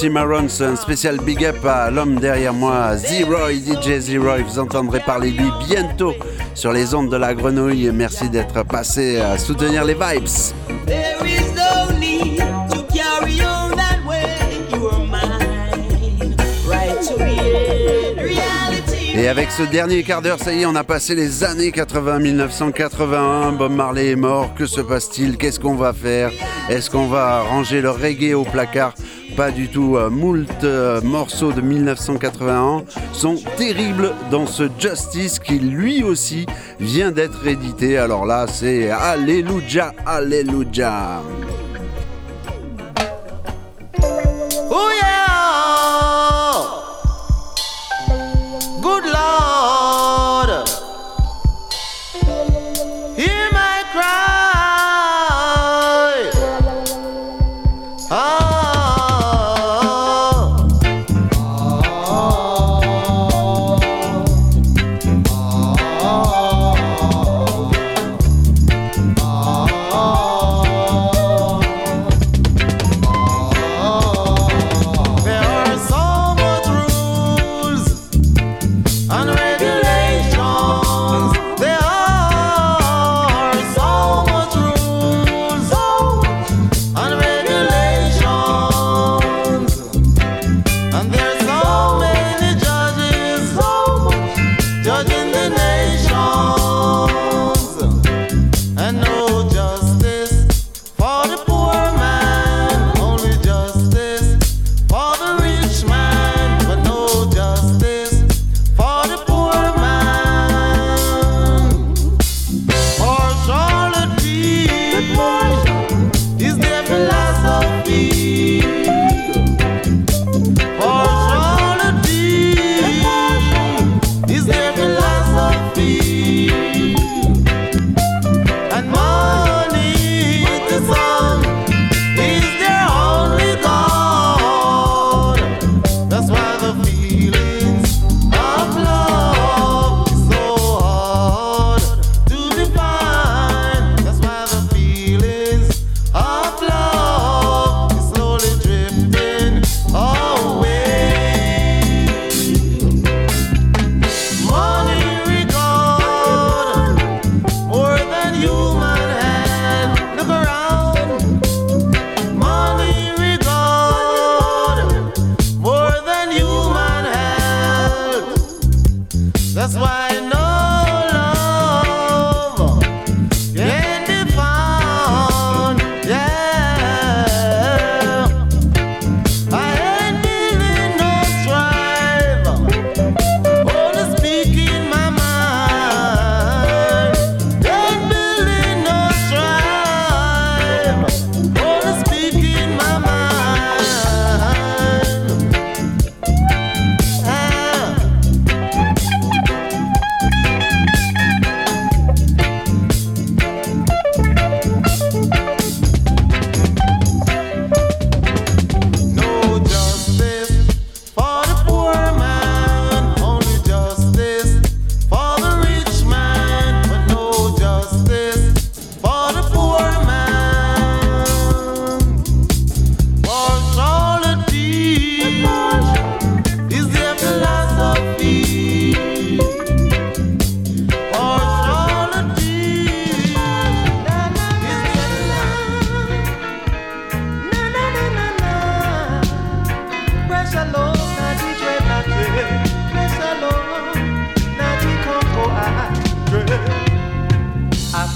Cimarrons, 0.00 0.62
un 0.62 0.76
spécial 0.76 1.18
big 1.18 1.44
up 1.44 1.62
à 1.62 1.90
l'homme 1.90 2.18
derrière 2.18 2.54
moi, 2.54 2.96
Z-Roy, 2.96 3.52
DJ 3.52 3.98
Z-Roy. 4.00 4.38
Vous 4.48 4.58
entendrez 4.58 5.00
parler 5.00 5.30
de 5.30 5.36
lui 5.36 5.50
bientôt 5.68 6.14
sur 6.54 6.72
les 6.72 6.94
ondes 6.94 7.10
de 7.10 7.18
la 7.18 7.34
grenouille. 7.34 7.90
Merci 7.92 8.30
d'être 8.30 8.64
passé 8.64 9.18
à 9.18 9.36
soutenir 9.36 9.84
les 9.84 9.92
vibes. 9.92 10.26
Et 19.14 19.28
avec 19.28 19.50
ce 19.50 19.64
dernier 19.64 20.02
quart 20.02 20.22
d'heure, 20.22 20.38
ça 20.38 20.54
y 20.54 20.62
est, 20.62 20.66
on 20.66 20.76
a 20.76 20.84
passé 20.84 21.14
les 21.14 21.44
années 21.44 21.72
80, 21.72 22.20
1981. 22.20 23.52
Bob 23.52 23.72
Marley 23.72 24.12
est 24.12 24.16
mort. 24.16 24.54
Que 24.54 24.64
se 24.64 24.80
passe-t-il? 24.80 25.36
Qu'est-ce 25.36 25.60
qu'on 25.60 25.74
va 25.74 25.92
faire? 25.92 26.30
Est-ce 26.70 26.88
qu'on 26.88 27.06
va 27.06 27.42
ranger 27.42 27.82
le 27.82 27.90
reggae 27.90 28.32
au 28.32 28.44
placard? 28.44 28.94
Pas 29.36 29.50
du 29.50 29.68
tout. 29.68 29.96
Euh, 29.96 30.10
moult 30.10 30.64
euh, 30.64 31.00
morceaux 31.00 31.52
de 31.52 31.60
1981 31.60 32.84
sont 33.12 33.36
terribles 33.56 34.12
dans 34.30 34.46
ce 34.46 34.68
Justice 34.78 35.38
qui 35.38 35.58
lui 35.58 36.02
aussi 36.02 36.46
vient 36.78 37.10
d'être 37.10 37.46
édité. 37.46 37.98
Alors 37.98 38.26
là, 38.26 38.46
c'est 38.46 38.90
Alléluia, 38.90 39.92
Alléluia. 40.06 41.22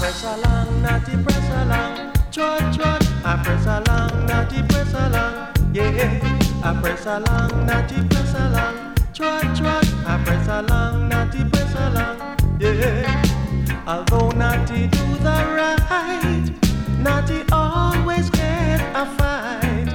Press 0.05 0.23
along, 0.23 0.81
naughty 0.83 1.17
press 1.23 1.49
along, 1.49 2.13
trot 2.31 2.61
trot. 2.75 3.03
I 3.25 3.41
press 3.43 3.65
along, 3.65 4.27
naughty 4.27 4.61
press 4.61 4.93
along, 4.93 5.49
yeah. 5.73 6.61
I 6.63 6.79
press 6.79 7.07
along, 7.07 7.65
naughty 7.65 8.07
press 8.07 8.33
along, 8.35 8.93
trot 9.15 9.57
trot. 9.57 9.85
I 10.05 10.23
press 10.23 10.47
along, 10.47 11.09
naughty 11.09 11.43
press 11.49 11.73
along, 11.73 12.37
yeah. 12.59 13.23
Although 13.87 14.29
naughty 14.29 14.85
do 14.89 15.05
the 15.25 15.37
right, 15.57 16.51
naughty 16.99 17.41
always 17.51 18.29
get 18.29 18.81
a 18.93 19.07
fight. 19.17 19.89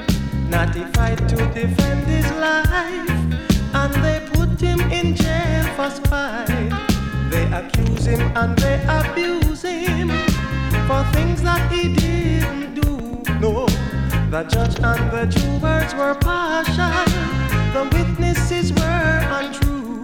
Naughty 0.50 0.82
fight 0.94 1.18
to 1.28 1.36
defend 1.54 2.04
his 2.08 2.28
life, 2.32 3.10
and 3.80 3.94
they 4.04 4.18
put 4.32 4.60
him 4.60 4.80
in 4.90 5.14
jail 5.14 5.64
for 5.76 5.88
spite. 5.88 6.89
They 7.30 7.46
accuse 7.52 8.06
him 8.06 8.20
and 8.36 8.58
they 8.58 8.82
abuse 8.88 9.62
him 9.62 10.08
for 10.88 11.04
things 11.12 11.42
that 11.42 11.70
he 11.70 11.94
didn't 11.94 12.74
do. 12.74 13.22
No, 13.38 13.66
the 14.30 14.42
judge 14.50 14.74
and 14.80 15.12
the 15.12 15.26
jurors 15.30 15.94
were 15.94 16.16
partial, 16.16 16.90
the 17.72 17.88
witnesses 17.94 18.72
were 18.72 19.20
untrue. 19.38 20.02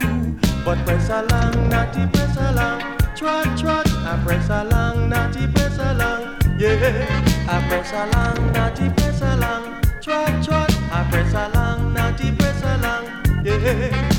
But 0.64 0.78
press 0.86 1.08
along, 1.08 1.68
naughty 1.68 2.06
press 2.12 2.36
along, 2.36 2.80
trot 3.16 3.58
trot, 3.58 3.88
I 3.90 4.22
press 4.24 4.48
along, 4.48 5.08
naughty 5.08 5.48
press 5.48 5.78
along, 5.78 6.38
yeah. 6.60 7.06
I 7.48 7.60
press 7.68 7.90
along, 7.92 8.52
naughty 8.52 8.88
press 8.90 9.20
along, 9.20 9.82
trot 10.00 10.44
trot, 10.44 10.72
I 10.92 11.04
press 11.10 11.32
along, 11.32 11.92
naughty 11.92 12.30
press 12.36 12.62
along, 12.62 13.44
yeah. 13.44 14.15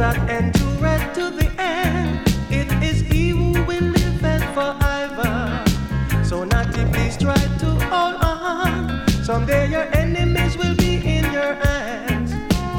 That 0.00 0.16
endureth 0.30 0.54
to 0.56 0.64
red 0.80 1.14
to 1.14 1.30
the 1.30 1.46
end, 1.60 2.26
it 2.48 2.72
is 2.82 3.02
who 3.02 3.52
will 3.68 3.84
live 3.84 4.24
and 4.24 4.42
forever. 4.56 6.24
So 6.24 6.44
naughty, 6.44 6.86
please 6.86 7.18
try 7.18 7.36
to 7.36 7.66
hold 7.92 8.16
on. 8.24 9.06
Someday 9.22 9.68
your 9.68 9.84
enemies 9.94 10.56
will 10.56 10.74
be 10.76 10.96
in 11.06 11.30
your 11.30 11.52
hands. 11.52 12.30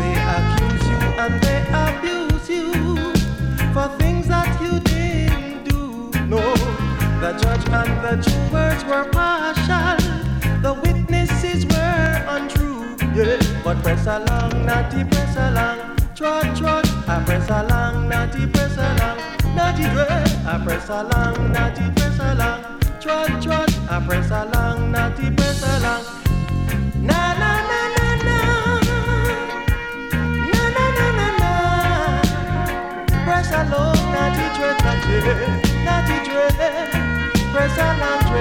They 0.01 0.15
accuse 0.33 0.83
you 0.89 1.01
and 1.21 1.33
they 1.43 1.61
abuse 1.85 2.49
you 2.49 3.13
for 3.71 3.87
things 3.99 4.27
that 4.29 4.59
you 4.59 4.79
didn't 4.79 5.65
do. 5.69 6.09
No, 6.25 6.41
the 7.21 7.37
judge 7.37 7.69
and 7.69 7.93
the 8.01 8.17
jurors 8.25 8.83
were 8.85 9.07
partial. 9.11 10.01
The 10.63 10.73
witnesses 10.73 11.67
were 11.67 12.25
untrue. 12.29 12.97
Yeah, 13.13 13.37
but 13.63 13.77
press 13.83 14.07
along, 14.07 14.65
naughty, 14.65 15.03
press 15.03 15.35
along. 15.37 15.97
Trot, 16.13 16.55
trot, 16.55 16.90
I 17.07 17.23
press 17.25 17.49
along, 17.49 18.09
naughty, 18.09 18.47
press 18.47 18.77
along. 18.77 19.17
Naughty, 19.55 19.83
dread, 19.83 20.29
I 20.45 20.61
press 20.63 20.89
along, 20.89 21.51
naughty, 21.51 21.91
press 21.95 22.19
along. 22.19 22.63
Trot, 23.01 23.41
trot, 23.41 23.69
I 23.89 24.05
press 24.07 24.29
along, 24.31 24.91
naughty, 24.91 25.31
press 25.31 25.63
along. 25.63 26.03
Na 27.01 27.33
na 27.41 27.51
na 27.69 27.81
na 27.97 28.07
na. 28.27 28.37
Na 30.53 30.63
na 30.75 30.85
na 30.97 31.07
na 31.19 31.27
na. 31.41 31.51
Press 33.25 33.51
along, 33.51 33.99
naughty, 34.13 34.45
dreadlocks, 34.55 35.05
yeah. 35.11 35.85
Naughty, 35.85 36.17
dread. 36.29 36.55
Press 37.53 37.77
along, 37.77 38.21
dreadlocks, 38.29 38.40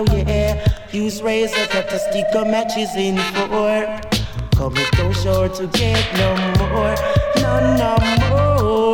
Oh 0.00 0.04
yeah, 0.14 0.64
use 0.92 1.20
razor 1.22 1.66
cut 1.66 1.88
to 1.88 1.98
stick 1.98 2.26
a 2.32 2.44
matches 2.44 2.94
in 2.94 3.16
for. 3.34 4.00
Come 4.56 4.76
it 4.76 4.92
too 4.92 5.12
short 5.12 5.54
to 5.54 5.66
get 5.66 6.06
no 6.14 6.36
more, 6.70 6.94
no 7.42 7.76
no 7.76 7.96
more. 8.30 8.87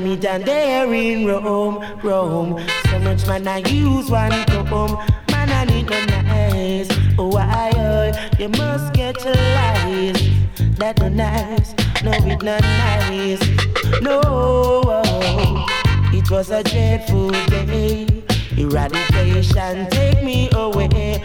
Me 0.00 0.16
down 0.16 0.42
there 0.42 0.92
in 0.92 1.26
Rome, 1.26 1.84
Rome. 2.02 2.66
So 2.90 2.98
much 2.98 3.26
man 3.26 3.46
I 3.46 3.58
use 3.58 4.10
one 4.10 4.30
comb. 4.46 4.98
Man 5.30 5.50
I 5.50 5.64
need 5.64 5.88
no 5.88 6.04
nice. 6.04 6.88
Oh 7.18 7.28
why 7.28 7.72
oh, 7.76 8.12
you 8.38 8.48
must 8.48 8.92
get 8.94 9.22
your 9.24 9.34
lies. 9.34 10.30
That 10.78 10.98
no 11.00 11.08
nice, 11.08 11.74
no 12.02 12.10
it 12.10 12.42
not 12.42 12.62
nice. 12.62 13.40
No, 14.02 14.20
oh, 14.24 15.66
it 16.12 16.30
was 16.30 16.50
a 16.50 16.62
dreadful 16.62 17.30
day. 17.30 18.06
Eradication 18.56 19.88
take 19.90 20.22
me 20.22 20.48
away. 20.52 21.22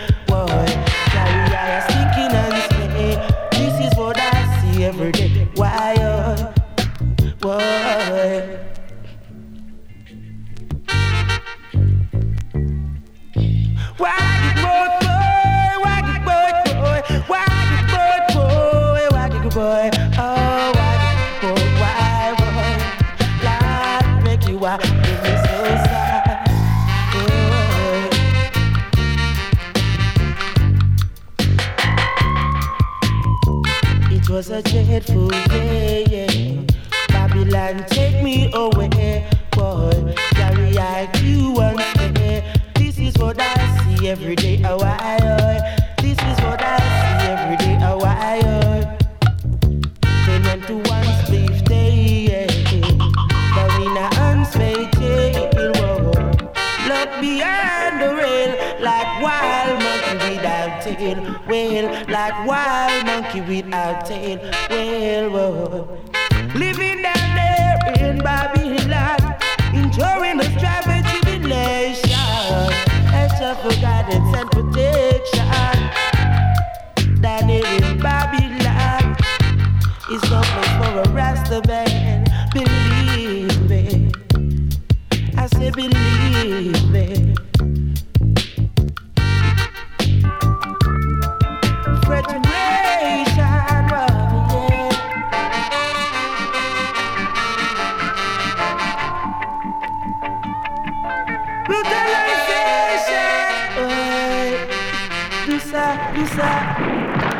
Thank 106.81 107.25
you. 107.25 107.30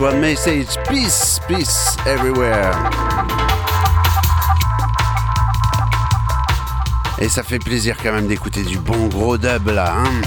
One 0.00 0.18
message 0.18 0.78
peace, 0.88 1.40
peace 1.46 1.96
everywhere. 2.06 2.72
Et 7.18 7.28
ça 7.28 7.42
fait 7.42 7.58
plaisir 7.58 7.96
quand 8.02 8.12
même 8.12 8.26
d'écouter 8.26 8.62
du 8.62 8.78
bon 8.78 9.08
gros 9.08 9.36
dub 9.36 9.68
là. 9.68 9.94
Hein 9.98 10.22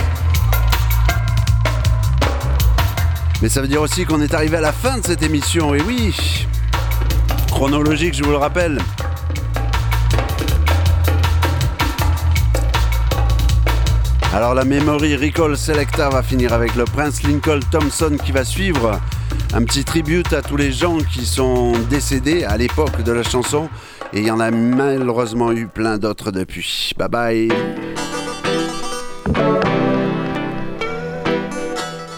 Mais 3.41 3.49
ça 3.49 3.61
veut 3.61 3.67
dire 3.67 3.81
aussi 3.81 4.05
qu'on 4.05 4.21
est 4.21 4.33
arrivé 4.35 4.57
à 4.57 4.61
la 4.61 4.71
fin 4.71 4.99
de 4.99 5.05
cette 5.05 5.23
émission, 5.23 5.73
et 5.73 5.81
oui 5.81 6.47
Chronologique, 7.47 8.13
je 8.13 8.23
vous 8.23 8.31
le 8.31 8.37
rappelle. 8.37 8.79
Alors 14.33 14.53
la 14.53 14.65
Memory 14.65 15.15
Recall 15.15 15.57
Selector 15.57 16.11
va 16.11 16.21
finir 16.21 16.53
avec 16.53 16.75
le 16.75 16.85
Prince 16.85 17.23
Lincoln 17.23 17.59
Thompson 17.71 18.17
qui 18.23 18.31
va 18.31 18.43
suivre 18.43 18.99
un 19.55 19.63
petit 19.63 19.83
tribute 19.83 20.33
à 20.33 20.41
tous 20.41 20.57
les 20.57 20.71
gens 20.71 20.97
qui 20.97 21.25
sont 21.25 21.73
décédés 21.89 22.43
à 22.43 22.57
l'époque 22.57 23.03
de 23.03 23.11
la 23.11 23.23
chanson. 23.23 23.69
Et 24.11 24.19
il 24.19 24.25
y 24.25 24.31
en 24.31 24.39
a 24.39 24.51
malheureusement 24.51 25.51
eu 25.51 25.67
plein 25.67 25.97
d'autres 25.97 26.31
depuis. 26.31 26.91
Bye 26.97 27.09
bye. 27.09 27.49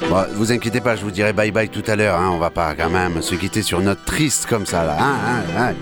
Bon, 0.10 0.24
vous 0.36 0.52
inquiétez 0.52 0.82
pas, 0.82 0.96
je 0.96 1.04
vous 1.04 1.12
dirai 1.12 1.34
bye 1.34 1.52
bye 1.52 1.68
tout 1.68 1.84
à 1.88 1.96
l'heure. 1.96 2.18
Hein. 2.20 2.32
On 2.32 2.38
va 2.38 2.50
pas 2.50 2.74
quand 2.74 2.90
même 2.90 3.22
se 3.22 3.36
quitter 3.36 3.62
sur 3.62 3.82
note 3.82 4.06
triste 4.06 4.46
comme 4.48 4.66
ça 4.66 4.86
là. 4.86 4.98
Hein, 5.00 5.44
hein, 5.58 5.74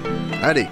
Allez. 0.41 0.67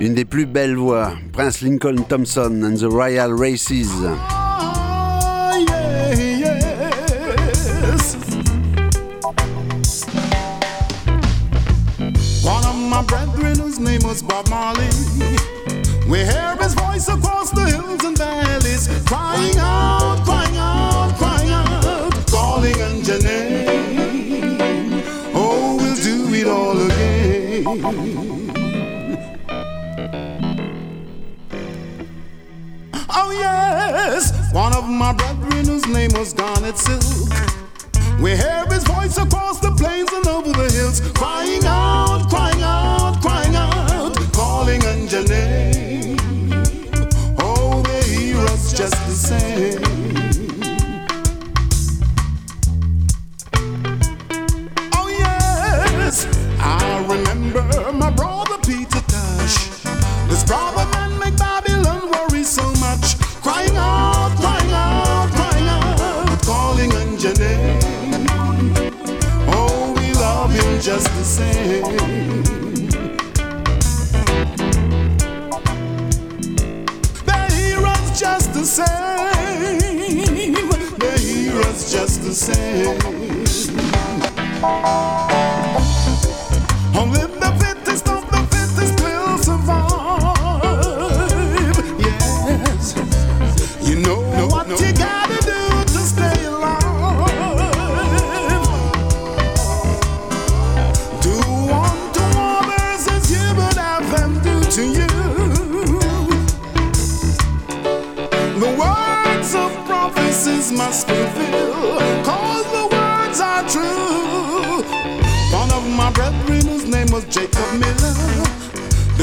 Une 0.00 0.14
des 0.14 0.24
plus 0.24 0.46
belles 0.46 0.76
voix, 0.76 1.12
Prince 1.32 1.60
Lincoln 1.62 1.96
Thompson 2.08 2.62
and 2.64 2.76
the 2.76 2.90
Royal 2.90 3.32
Races. 3.32 3.88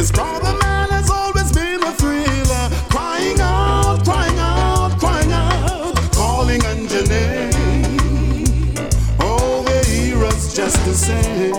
This 0.10 0.18
brother 0.18 0.58
man 0.64 0.90
has 0.90 1.08
always 1.12 1.52
been 1.52 1.84
a 1.84 1.92
thriller. 1.92 2.70
Crying 2.90 3.40
out, 3.40 4.04
crying 4.04 4.40
out, 4.40 4.98
crying 4.98 5.32
out. 5.32 5.96
Calling 6.14 6.66
on 6.66 6.88
your 6.88 7.06
name. 7.08 7.52
The 9.20 9.86
hero's 9.88 10.56
just 10.56 10.84
the 10.86 10.96
same. 10.96 11.54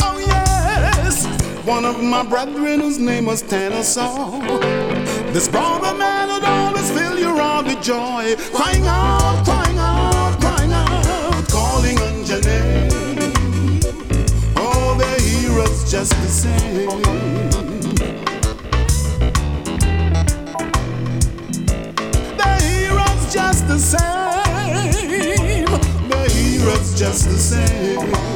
Oh, 0.00 0.18
yes. 0.18 1.24
One 1.64 1.84
of 1.84 2.02
my 2.02 2.24
brethren, 2.24 2.80
whose 2.80 2.98
name 2.98 3.26
was 3.26 3.42
Ted, 3.42 3.70
This 3.70 5.46
brother 5.46 5.96
man 5.96 6.30
would 6.30 6.42
always 6.42 6.90
fill 6.90 7.16
your 7.16 7.36
heart 7.36 7.66
with 7.66 7.80
joy, 7.80 8.34
crying 8.52 8.88
out, 8.88 9.44
crying 9.44 9.78
out, 9.78 10.09
just 16.00 16.22
the 16.22 16.28
same. 16.28 16.88
They 22.38 22.58
hear 22.64 22.98
us 22.98 23.34
just 23.34 23.68
the 23.68 23.78
same. 23.78 24.08
They 26.08 26.28
hear 26.30 26.68
us 26.70 26.98
just 26.98 27.28
the 27.28 27.36
same. 27.36 28.29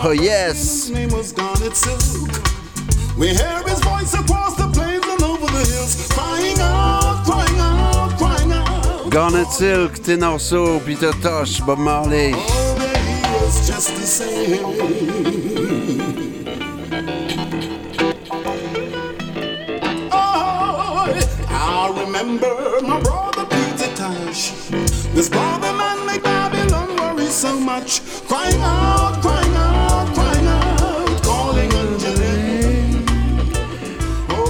Oh, 0.00 0.12
yes. 0.12 0.86
his 0.86 0.90
name 0.92 1.08
was 1.10 1.32
Garnet 1.32 1.74
Silk. 1.74 2.30
We 3.18 3.28
hear 3.28 3.62
his 3.66 3.80
voice 3.80 4.14
across 4.14 4.54
the 4.54 4.68
plains 4.72 5.04
and 5.04 5.22
over 5.24 5.46
the 5.46 5.64
hills, 5.72 6.06
crying 6.12 6.56
out, 6.60 7.24
crying 7.26 7.58
out, 7.58 8.16
crying 8.16 8.52
out. 8.52 9.10
Garnet 9.10 9.48
Silk, 9.48 9.94
Tenor 9.94 10.38
Peter 10.86 11.10
Tosh, 11.20 11.60
Bob 11.62 11.78
Marley. 11.78 12.30
Oh, 12.32 12.76
they 12.78 12.96
hear 12.96 13.44
us 13.44 13.66
just 13.66 13.96
the 13.96 14.06
same. 14.06 15.17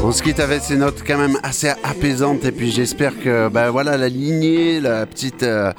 On 0.08 0.12
se 0.12 0.22
quitte 0.22 0.40
avec 0.40 0.62
ces 0.62 0.76
notes 0.76 1.04
quand 1.06 1.18
même 1.18 1.38
assez 1.42 1.68
apaisantes 1.68 2.42
et 2.46 2.50
puis 2.50 2.70
j'espère 2.70 3.12
que 3.22 3.50
bah 3.50 3.70
voilà 3.70 3.98
la 3.98 4.08
lignée, 4.08 4.80
la 4.80 5.04
petite 5.04 5.42
euh, 5.42 5.70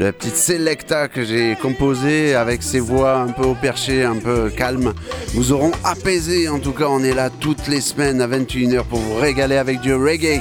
la 0.00 0.12
petite 0.12 0.34
selecta 0.34 1.06
que 1.06 1.22
j'ai 1.22 1.54
composée 1.62 2.34
avec 2.34 2.64
ces 2.64 2.80
voix 2.80 3.18
un 3.18 3.28
peu 3.28 3.44
au 3.44 3.54
perché, 3.54 4.02
un 4.02 4.16
peu 4.16 4.50
calmes, 4.50 4.92
vous 5.34 5.52
auront 5.52 5.70
apaisé. 5.84 6.48
En 6.48 6.58
tout 6.58 6.72
cas, 6.72 6.86
on 6.88 7.04
est 7.04 7.14
là 7.14 7.30
toutes 7.30 7.68
les 7.68 7.80
semaines 7.80 8.20
à 8.20 8.26
21h 8.26 8.82
pour 8.86 8.98
vous 8.98 9.14
régaler 9.20 9.56
avec 9.56 9.78
du 9.78 9.94
reggae. 9.94 10.40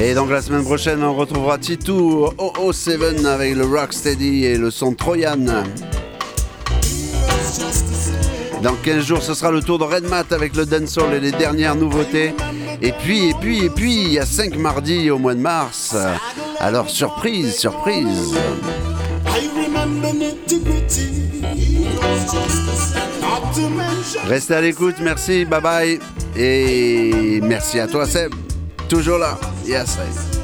Et 0.00 0.14
donc 0.14 0.30
la 0.30 0.40
semaine 0.40 0.62
prochaine, 0.62 1.02
on 1.02 1.14
retrouvera 1.14 1.58
Titou 1.58 2.28
007 2.72 3.26
avec 3.26 3.56
le 3.56 3.64
Rocksteady 3.64 4.44
et 4.44 4.56
le 4.56 4.70
son 4.70 4.94
Troyan. 4.94 5.64
Dans 8.62 8.74
15 8.74 9.04
jours, 9.04 9.22
ce 9.22 9.32
sera 9.34 9.50
le 9.50 9.62
tour 9.62 9.78
de 9.78 9.84
Red 9.84 10.04
Mat 10.04 10.32
avec 10.32 10.54
le 10.54 10.66
dancehall 10.66 11.14
et 11.14 11.20
les 11.20 11.32
dernières 11.32 11.74
nouveautés. 11.74 12.34
Et 12.82 12.92
puis, 12.92 13.30
et 13.30 13.34
puis, 13.40 13.64
et 13.64 13.70
puis, 13.70 14.02
il 14.02 14.12
y 14.12 14.18
a 14.18 14.26
5 14.26 14.56
mardis 14.56 15.10
au 15.10 15.18
mois 15.18 15.34
de 15.34 15.40
mars. 15.40 15.96
Alors, 16.58 16.90
surprise, 16.90 17.56
surprise. 17.56 18.34
Restez 24.26 24.54
à 24.54 24.60
l'écoute, 24.60 24.96
merci, 25.00 25.44
bye 25.44 25.60
bye. 25.60 25.98
Et 26.36 27.40
merci 27.42 27.78
à 27.80 27.86
toi, 27.86 28.06
Seb. 28.06 28.32
Toujours 28.88 29.18
là. 29.18 29.38
Yes, 29.66 29.96
I- 29.96 30.39